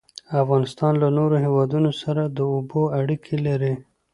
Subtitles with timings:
[0.41, 3.73] افغانستان له نورو هیوادونو سره د اوبو اړیکې لري.